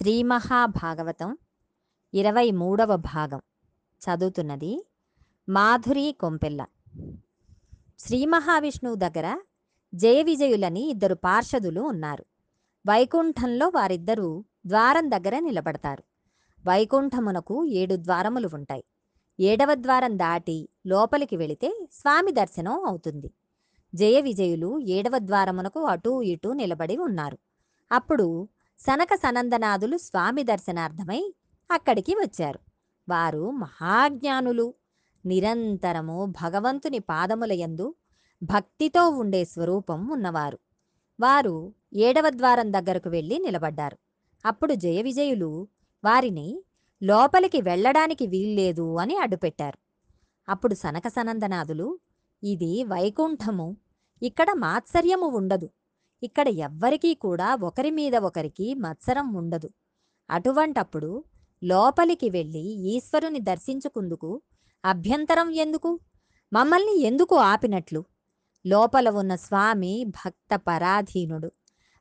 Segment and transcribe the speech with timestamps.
[0.00, 1.38] శ్రీ మహాభాగవతం
[2.14, 3.40] ఇరవై మూడవ భాగం.
[4.02, 4.86] చదువుతున్నది
[5.48, 6.66] మాధురి కొంపెల్ల.
[7.98, 9.40] శ్రీ మహావిష్ణువు దగ్గర
[9.94, 12.24] జయ విజయులని ఇద్దరు పార్షదులు ఉన్నారు.
[12.88, 16.04] వైకుంఠంలో వారిద్దరూ ద్వారం దగ్గర నిలబడతారు.
[16.68, 18.84] వైకుంఠమునకు ఏడు ద్వారములు ఉంటాయి.
[19.40, 23.30] ఏడవ ద్వారం దాటి లోపలికి వెళితే స్వామి దర్శనం అవుతుంది.
[23.94, 27.38] జయ విజయులు ఏడవ ద్వారమునకు అటూ ఇటూ నిలబడి ఉన్నారు.
[27.92, 28.48] అప్పుడు
[28.86, 31.34] సనక సనందనాథులు స్వామి దర్శనార్థమై
[31.70, 32.58] అక్కడికి వచ్చారు.
[33.08, 34.74] వారు మహాజ్ఞానులు.
[35.26, 37.94] నిరంతరము భగవంతుని పాదములయందు
[38.42, 40.58] భక్తితో ఉండే స్వరూపం ఉన్నవారు.
[41.20, 43.98] వారు ఏడవ ద్వారం దగ్గరకు వెళ్ళి నిలబడ్డారు.
[44.46, 45.68] అప్పుడు జయ విజయులు
[46.04, 46.64] వారిని
[47.02, 49.78] లోపలికి వెళ్ళడానికి వీల్లేదు అని అడ్డుపెట్టారు.
[50.48, 51.98] అప్పుడు సనక సనందనాథులు
[52.44, 53.76] ఇది వైకుంఠము.
[54.22, 55.70] ఇక్కడ మాత్సర్యము ఉండదు.
[56.22, 59.68] ఇక్కడ ఎవ్వరికీ కూడా ఒకరి మీద ఒకరికి మత్సరం ఉండదు.
[60.30, 61.10] అటువంటప్పుడు
[61.62, 62.64] లోపలికి వెళ్ళి
[62.94, 64.30] ఈశ్వరుని దర్శించుకుందుకు
[64.84, 66.00] అభ్యంతరం ఎందుకు?
[66.52, 68.04] మమ్మల్ని ఎందుకు ఆపినట్లు?
[68.66, 71.50] లోపల ఉన్న స్వామి భక్త పరాధీనుడు.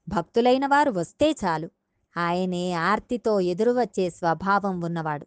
[0.07, 1.69] భక్తులైన వారు వస్తే చాలు.
[2.17, 5.25] ఆయనే ఆర్తితో ఎదురు వచ్చే స్వభావం ఉన్నవాడు.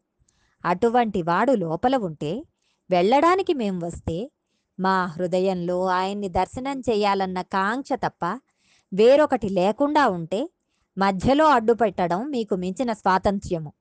[0.64, 2.32] అటువంటి వాడు లోపల ఉంటే
[2.90, 4.18] వెళ్ళడానికి మేం వస్తే
[4.78, 8.24] మా హృదయంలో ఆయన్ని దర్శనం చేయాలన్న కాంక్ష తప్ప
[8.94, 10.50] వేరొకటి లేకుండా ఉంటే
[10.98, 13.72] మధ్యలో అడ్డుపెట్టడం మీకు మించిన స్వాతంత్ర్యము.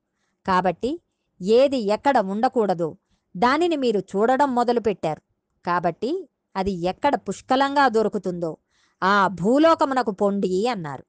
[0.48, 1.02] కాబట్టి
[1.42, 2.98] ఏది ఎక్కడ ఉండకూడదో
[3.38, 5.22] దానిని మీరు చూడడం మొదలుపెట్టారు.
[5.66, 8.58] కాబట్టి అది ఎక్కడ పుష్కలంగా దొరుకుతుందో
[9.04, 11.04] ఆ భూలోకమునకు పొండి అన్నారు.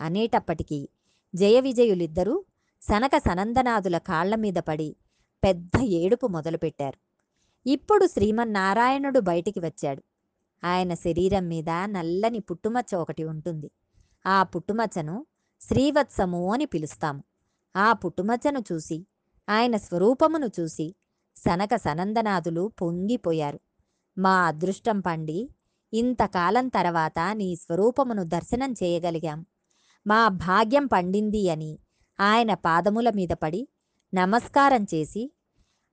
[0.00, 0.88] అనేటప్పటికీ
[1.34, 2.44] జయ విజయులిద్దరూ
[2.82, 4.96] సనక సనందనాదుల కాళ్ళ మీద పడి
[5.44, 6.98] పెద్ద ఏడుపు మొదలుపెట్టారు.
[7.68, 10.02] ఇప్పుడు శ్రీమన్నారాయణుడు బయటికి వచ్చాడు.
[10.64, 13.70] ఆయన శరీరం మీద నల్లని పుట్టుమచ్చ ఒకటి ఉంటుంది.
[14.26, 15.26] ఆ పుట్టుమచ్చను
[15.60, 17.24] శ్రీవత్సము అని పిలుస్తాము.
[17.76, 19.06] ఆ పుట్టుమచ్చను చూసి
[19.48, 20.94] ఆయన స్వరూపమును చూసి
[21.36, 23.60] సనక సనందనాథులు పొంగిపోయారు.
[24.18, 25.50] మా అదృష్టం పండి
[25.92, 29.46] ఇంతకాలం తర్వాత నీ స్వరూపమును దర్శనం చేయగలిగాం.
[30.06, 31.78] మా భాగ్యం పండింది అని
[32.20, 33.68] ఆయన పాదముల మీద పడి
[34.14, 35.32] నమస్కారం చేసి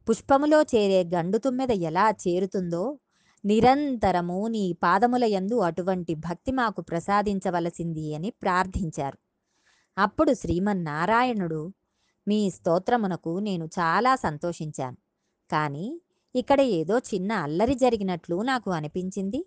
[0.09, 2.99] పుష్పములో చేరే గండుతుమ్మెద ఎలా చేరుతుందో
[3.45, 9.17] నిరంతరము నీ పాదముల యందు అటువంటి భక్తి మాకు ప్రసాదించవలసింది అని ప్రార్థించారు.
[9.97, 11.73] అప్పుడు శ్రీమన్నారాయణుడు
[12.27, 14.97] మీ స్తోత్రమునకు నేను చాలా సంతోషించాను.
[15.51, 16.01] కానీ
[16.35, 19.45] ఇక్కడ ఏదో చిన్న అల్లరి జరిగినట్లు నాకు అనిపించింది.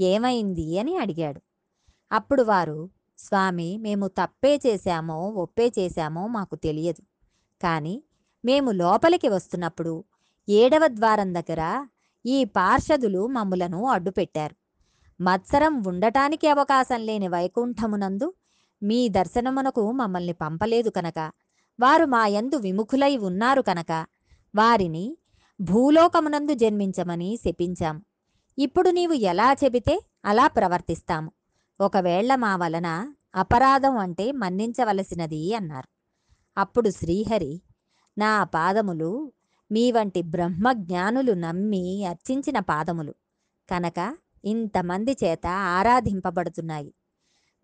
[0.00, 1.40] ఏమైంది అని అడిగాడు.
[2.12, 7.02] అప్పుడు వారు స్వామి మేము తప్పే చేశామో ఒప్పే చేశామో మాకు తెలియదు.
[7.62, 8.02] కానీ
[8.44, 10.04] మేము లోపలికి వస్తున్నప్పుడు
[10.48, 11.62] ఏడవ ద్వారం దగ్గర
[12.26, 14.56] ఈ పార్షదులు మమ్ములను అడ్డుపెట్టారు.
[15.22, 18.34] మత్సరం ఉండటానికి అవకాశం లేని వైకుంఠమునందు
[18.82, 21.32] మీ దర్శనమునకు మమ్మల్ని పంపలేదు కనుక.
[21.80, 24.06] వారు మా యందు విముఖులై ఉన్నారు కనుక.
[24.56, 25.16] వారిని
[25.60, 28.04] భూలోకమునందు జన్మించమని శపించాం.
[28.58, 31.32] ఇప్పుడు నీవు ఎలా చెబితే అలా ప్రవర్తిస్తాము.
[31.80, 35.88] ఒకవేళ మా వలన అపరాధం అంటే మన్నించవలసినది అన్నారు.
[36.60, 37.62] అప్పుడు శ్రీహరి
[38.18, 39.32] నా పాదములు
[39.72, 43.14] మీ వంటి బ్రహ్మజ్ఞానులు నమ్మి అర్చించిన పాదములు.
[43.70, 46.94] కనుక ఇంతమంది చేత ఆరాధింపబడుతున్నాయి.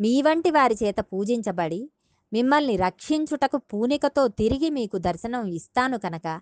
[0.00, 1.90] మీ వంటి వారి చేత పూజించబడి
[2.32, 6.40] మిమ్మల్ని రక్షించుటకు పూనికతో తిరిగి మీకు దర్శనం ఇస్తాను కనుక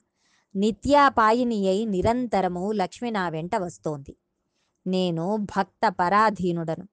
[0.56, 4.16] నిత్యాపాయిని అయి నిరంతరము లక్ష్మి నా వెంట వస్తోంది.
[4.86, 6.88] నేను భక్త పరాధీనుడను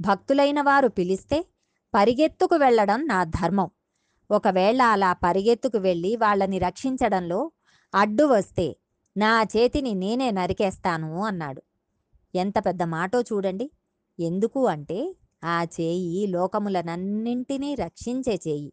[0.00, 1.46] భక్తులైన వారు పిలిస్తే
[1.94, 3.70] పరిగెత్తుకు వెళ్ళడం నా ధర్మం.
[4.30, 7.52] ఒకవేళ అలా పరిగెత్తుకు వెళ్ళి వాళ్ళని రక్షించడంలో
[7.94, 8.76] అడ్డు వస్తే
[9.16, 11.62] నా చేతిని నేనే నరికేస్తాను అన్నాడు.
[12.34, 13.70] ఎంత పెద్ద మాటో చూడండి.
[14.20, 15.14] ఎందుకు అంటే
[15.44, 18.72] ఆ చేయి లోకములనన్నింటినీ రక్షించే చేయి.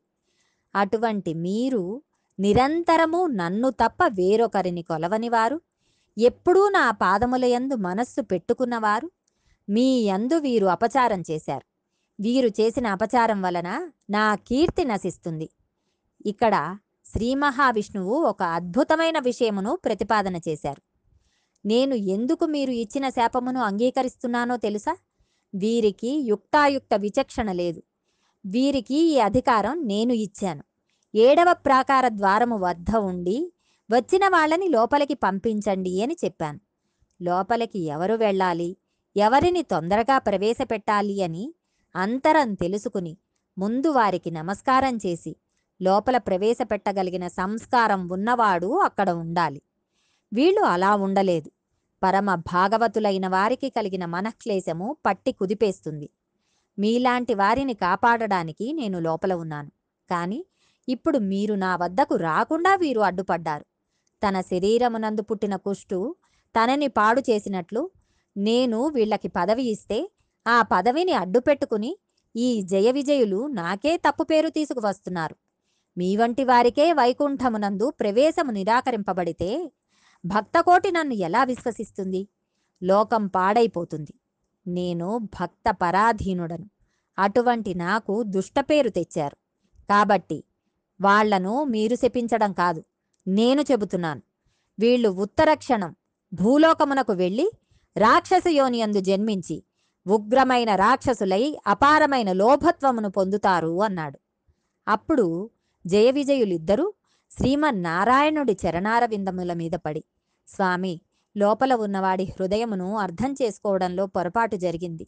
[0.76, 2.02] అటువంటి మీరు
[2.40, 5.62] నిరంతరము నన్ను తప్ప వేరొకరిని కొలవనివారు.
[6.18, 9.12] ఎప్పుడూ నా పాదముల యందు మనస్సు పెట్టుకున్నవారు.
[9.70, 11.66] మీ యందు వీరు అపచారం చేశారు.
[12.20, 15.50] వీరు చేసిన అపచారం వలన నా కీర్తి నశిస్తుంది.
[16.26, 16.78] ఇక్కడ
[17.16, 20.82] శ్రీ మహావిష్ణువు ఒక అద్భుతమైన విషయమును ప్రతిపాదన చేశారు.
[21.66, 24.98] నేను ఎందుకు మీరు ఇచ్చిన శాపమును అంగీకరిస్తున్నానో తెలుసా?
[25.56, 27.84] వీరికి యుక్తాయుక్త విచక్షణ లేదు.
[28.46, 30.64] వీరికి ఈ అధికారం నేను ఇచ్చాను.
[31.16, 33.54] ఏడవ ప్రాకార ద్వారము వద్ద ఉండి
[33.92, 36.60] వచ్చిన వాళ్ళని లోపలికి పంపించండి అని చెప్పాను.
[37.22, 38.78] లోపలికి ఎవరు వెళ్ళాలి?
[39.16, 41.54] ఎవరిని తొందరగా ప్రవేశపెట్టాలి అని
[41.96, 43.18] అంతరం తెలుసుకుని
[43.58, 45.36] ముందు వారికి నమస్కారం చేసి
[45.84, 49.62] లోపల ప్రవేశపెట్టగలిగిన సంస్కారం ఉన్నవాడు అక్కడ ఉండాలి.
[50.32, 51.50] వీళ్ళు అలా ఉండలేదు.
[52.02, 56.08] పరమ భాగవతులైన వారికి కలిగిన మనఃక్లేశము పట్టి కుదిపేస్తుంది.
[56.78, 59.72] మీలాంటి వారిని కాపాడడానికి నేను లోపల ఉన్నాను.
[60.10, 60.40] కానీ
[60.88, 63.66] ఇప్పుడు మీరు నా వద్దకు రాకుండా వీరు అడ్డుపడ్డారు.
[64.22, 66.00] తన శరీరమునందు పుట్టిన కుష్టు
[66.56, 67.82] తనని పాడు చేసినట్లు
[68.36, 70.00] నేను వీళ్ళకి పదవి ఇస్తే
[70.46, 71.92] ఆ పదవిని అడ్డుపెట్టుకుని
[72.36, 75.36] ఈ జయ విజయులు నాకే తప్పు పేరు తీసుకువస్తున్నారు.
[75.98, 79.72] మీ వంటి వారికే వైకుంఠమునందు ప్రవేశము నిరాకరింపబడితే
[80.26, 82.28] భక్తకోటి నన్ను ఎలా విశ్వసిస్తుంది?
[82.84, 84.14] లోకం పాడైపోతుంది.
[84.68, 86.70] నేను భక్త పరాధీనుడను
[87.20, 89.36] అటువంటి నాకు దుష్టపేరు తెచ్చారు.
[89.90, 90.44] కాబట్టి
[91.02, 92.84] వాళ్ళను మీరు శపించడం కాదు.
[93.28, 94.22] నేను చెబుతున్నాను.
[94.80, 95.96] వీళ్ళు ఉత్తరక్షణం
[96.34, 97.52] భూలోకమునకు వెళ్ళి
[97.98, 99.64] రాక్షస యోనియందు జన్మించి
[100.08, 104.20] ఉగ్రమైన రాక్షసులై అపారమైన లోభత్వమును పొందుతారు అన్నాడు.
[104.88, 105.50] అప్పుడు
[105.88, 106.94] జయ విజయులిద్దరూ
[107.32, 110.04] శ్రీమన్నారాయణుడి చరణార విందముల మీద పడి.
[110.48, 111.02] స్వామి
[111.38, 115.08] లోపల ఉన్నవాడి హృదయమును అర్థం చేసుకోవడంలో పొరపాటు జరిగింది.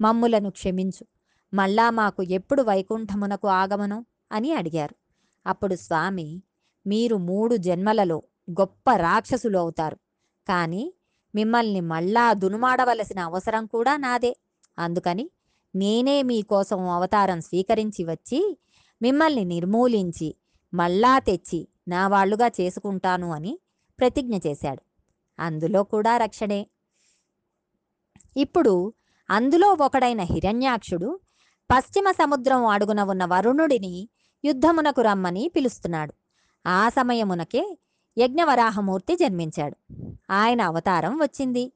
[0.00, 1.06] మమ్ములను క్షమించు.
[1.54, 4.06] మళ్ళా మాకు ఎప్పుడు వైకుంఠమునకు ఆగమను?
[4.32, 4.94] అని అడిగారు.
[5.46, 6.42] అప్పుడు స్వామి
[6.86, 9.96] మీరు మూడు జన్మలలో గొప్ప రాక్షసులు అవుతారు.
[10.48, 10.94] కానీ
[11.34, 14.36] మిమ్మల్ని మళ్ళా దునుమాడవలసిన అవసరం కూడా నాదే.
[14.78, 15.30] అందుకని
[15.76, 18.58] నేనే మీకోసం అవతారం స్వీకరించి వచ్చి
[19.02, 20.36] మిమ్మల్ని నిర్మూలించి
[20.74, 23.58] మళ్ళా తెచ్చి నా వాళ్ళుగా చేసుకుంటాను అని
[23.98, 24.82] ప్రతిజ్ఞ చేశాడు.
[25.42, 26.66] అందులో కూడా రక్షణే.
[28.36, 28.92] ఇప్పుడు
[29.30, 31.20] అందులో ఒకడైన హిరణ్యాక్షుడు
[31.70, 34.08] పశ్చిమ సముద్రం అడుగున ఉన్న వరుణుడిని
[34.44, 36.14] యుద్ధమునకు రమ్మని పిలుస్తున్నాడు.
[36.66, 37.78] ఆ సమయమునకే
[38.18, 39.76] యజ్ఞవరాహమూర్తి జన్మించాడు.
[40.30, 41.72] ఆయన అవతారం వచ్చింది.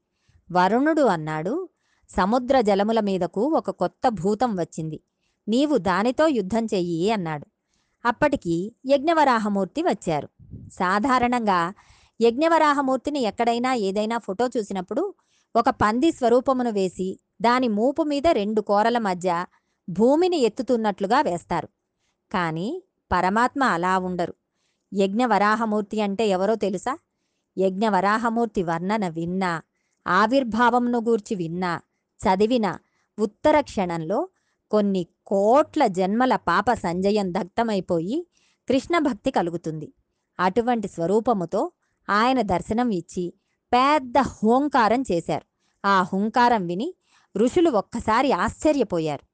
[0.52, 1.68] వరుణుడు అన్నాడు
[2.08, 5.00] సముద్ర జలముల మీదకు ఒక కొత్త భూతం వచ్చింది.
[5.48, 7.46] నీవు దానితో యుద్ధం చెయ్యి అన్నాడు.
[8.04, 10.28] అప్పటికి యజ్ఞవరాహమూర్తి వచ్చారు.
[10.72, 11.74] సాధారణంగా
[12.20, 15.14] యజ్ఞవరాహమూర్తిని ఎక్కడైనా ఏదైనా ఫోటో చూసినప్పుడు
[15.56, 19.46] ఒక పంది స్వరూపమును వేసి దాని మూపు మీద రెండు కోరల మధ్య
[19.88, 21.68] భూమిని ఎత్తుతున్నట్లుగా వేస్తారు.
[22.32, 22.82] కానీ
[23.12, 24.34] పరమాత్మ అలా ఉండరు.
[24.94, 26.98] యజ్ఞవరాహమూర్తి అంటే ఎవరో తెలుసా?
[27.58, 29.62] యజ్ఞవరాహమూర్తి వర్ణన విన్నా
[30.06, 31.80] ఆవిర్భావంను గూర్చి విన్నా
[32.20, 32.78] చదివిన
[33.18, 34.28] ఉత్తర క్షణంలో
[34.74, 38.26] కొన్ని కోట్ల జన్మల పాప సంజయం దగ్ధమైపోయి
[38.68, 39.92] కృష్ణ భక్తి కలుగుతుంది.
[40.40, 41.72] అటువంటి స్వరూపముతో
[42.10, 43.34] ఆయన దర్శనం ఇచ్చి
[43.72, 45.46] పెద్ద హోంకారం చేశారు.
[45.86, 46.94] ఆ హుంకారం విని
[47.36, 49.26] ఋషులు ఒక్కసారి ఆశ్చర్యపోయారు.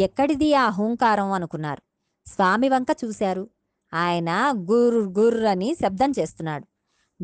[0.00, 1.82] ఎక్కడిది ఆ హూంకారం అనుకున్నారు.
[2.30, 3.50] స్వామి వంక చూశారు.
[3.94, 6.66] ఆయన గుర్ గుర్ అని శబ్దం చేస్తున్నాడు.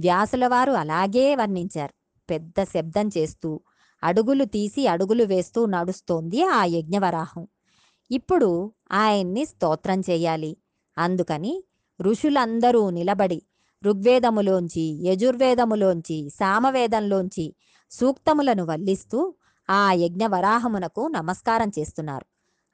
[0.00, 1.94] వ్యాసుల వారు అలాగే వర్ణించారు.
[2.30, 3.60] పెద్ద శబ్దం చేస్తూ
[4.04, 7.48] అడుగులు తీసి అడుగులు వేస్తూ నడుస్తోంది ఆ యజ్ఞవరాహం.
[8.10, 10.56] ఇప్పుడు ఆయన్ని స్తోత్రం చేయాలి.
[10.98, 11.64] అందుకని
[12.00, 13.42] ఋషులందరూ నిలబడి
[13.84, 17.54] ఋగ్వేదములోంచి యజుర్వేదములోంచి సామవేదంలోంచి
[17.90, 19.34] సూక్తములను వల్లిస్తూ
[19.70, 22.26] ఆ యజ్ఞవరాహమునకు నమస్కారం చేస్తున్నారు.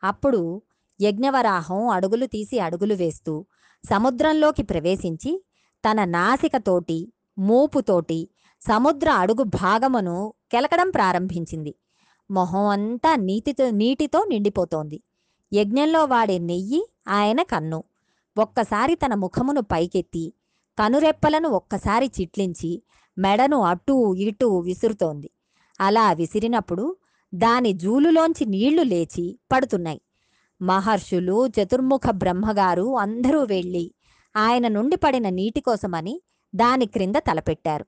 [0.02, 0.62] అప్పుడు
[1.00, 3.46] యజ్ఞవరాహం అడుగులు తీసి అడుగులు వేస్తూ
[3.90, 5.44] సముద్రంలోకి ప్రవేశించి
[5.90, 8.28] తన నాసికతోటి మూపుతోటి
[8.62, 11.74] సముద్ర అడుగు భాగమును కెలకడం ప్రారంభించింది.
[12.30, 15.02] మొహం అంతా నీటితో నీటితో నిండిపోతోంది.
[15.52, 17.84] యజ్ఞంలో వాడే నెయ్యి ఆయన కన్ను.
[18.38, 20.32] ఒక్కసారి తన ముఖమును పైకెత్తి
[20.78, 22.82] కనురెప్పలను ఒక్కసారి చిట్లించి
[23.18, 25.30] మెడను అటూ ఇటూ విసురుతోంది.
[25.80, 26.96] అలా విసిరినప్పుడు
[27.34, 30.00] దాని జూలులోంచి నీళ్ళు లేచి పడుతున్నాయి.
[30.62, 33.94] మహర్షులు చతుర్ముఖ బ్రహ్మగారు అందరూ వెళ్ళి
[34.36, 36.22] ఆయన నుండి పడిన నీటి కోసమని
[36.54, 37.86] దాని క్రింద తలపెట్టారు.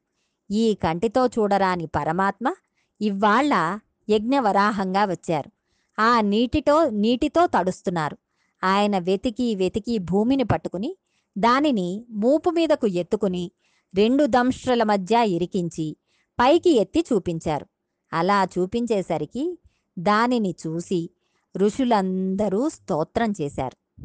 [0.51, 2.55] ఈ కంటితో చూడరాని పరమాత్మ
[3.01, 3.79] ఇవాళ్ళ
[4.11, 5.51] యజ్ఞవరాహంగా వచ్చారు.
[5.99, 8.19] ఆ నీటితో నీటితో తడుస్తున్నారు.
[8.65, 10.97] ఆయన వెతికి వెతికి భూమిని పట్టుకుని
[11.39, 13.51] దానిని మూపు మీదకు ఎత్తుకుని
[13.95, 15.97] రెండు దంష్ట్రల మధ్య ఇరికించి
[16.41, 17.67] పైకి ఎత్తి చూపించారు.
[18.13, 19.59] అలా చూపించేసరికి
[19.99, 21.11] దానిని చూసి
[21.57, 24.05] ఋషులందరూ స్తోత్రం చేశారు.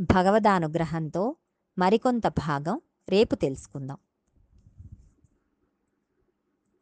[0.00, 1.36] భగవదానుగ్రహంతో
[1.78, 3.98] మరికొంత భాగం రేపు తెలుసుకుందాం.